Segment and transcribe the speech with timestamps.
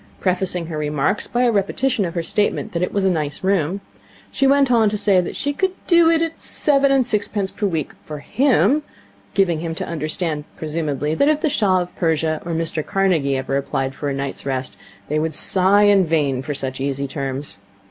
[0.19, 3.81] Prefacing her remarks by a repetition of her statement that it was a nice room,
[4.31, 7.67] she went on to say that she could 'do' it at seven and sixpence per
[7.67, 8.81] week 'for him'
[9.35, 13.55] giving him to understand, presumably, that, if the Shah of Persia or Mr Carnegie ever
[13.57, 14.75] applied for a night's rest,
[15.07, 17.59] they would sigh in vain for such easy terms.